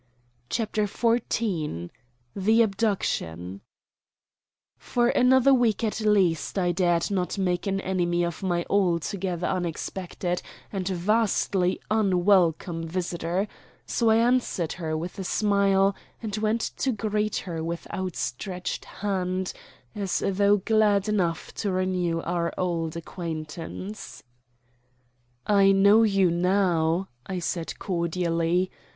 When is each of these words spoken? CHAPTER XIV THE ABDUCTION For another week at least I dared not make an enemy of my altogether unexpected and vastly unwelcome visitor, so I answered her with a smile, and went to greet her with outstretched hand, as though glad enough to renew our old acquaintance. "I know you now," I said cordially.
CHAPTER 0.49 0.85
XIV 0.87 1.91
THE 2.35 2.63
ABDUCTION 2.63 3.61
For 4.75 5.09
another 5.09 5.53
week 5.53 5.83
at 5.83 6.01
least 6.01 6.57
I 6.57 6.71
dared 6.71 7.11
not 7.11 7.37
make 7.37 7.67
an 7.67 7.79
enemy 7.81 8.23
of 8.25 8.41
my 8.41 8.65
altogether 8.67 9.45
unexpected 9.45 10.41
and 10.73 10.87
vastly 10.87 11.79
unwelcome 11.91 12.83
visitor, 12.87 13.47
so 13.85 14.09
I 14.09 14.15
answered 14.15 14.73
her 14.73 14.97
with 14.97 15.19
a 15.19 15.23
smile, 15.23 15.95
and 16.19 16.35
went 16.37 16.61
to 16.77 16.91
greet 16.91 17.35
her 17.35 17.63
with 17.63 17.85
outstretched 17.93 18.85
hand, 18.85 19.53
as 19.93 20.17
though 20.25 20.57
glad 20.57 21.09
enough 21.09 21.53
to 21.61 21.71
renew 21.71 22.21
our 22.21 22.51
old 22.57 22.97
acquaintance. 22.97 24.23
"I 25.45 25.71
know 25.71 26.01
you 26.01 26.31
now," 26.31 27.07
I 27.27 27.37
said 27.37 27.77
cordially. 27.77 28.71